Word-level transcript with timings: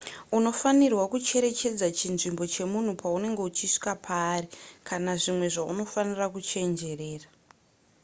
unofanirwa 0.37 1.03
kucherechedza 1.11 1.87
chinzvimbo 1.97 2.43
chemunhu 2.53 2.91
paunenge 3.01 3.41
uchisvika 3.49 3.91
paari 4.05 4.47
kana 4.87 5.11
zvimwe 5.21 5.47
zvaunofanira 5.53 6.25
kuchenjerera 6.33 7.27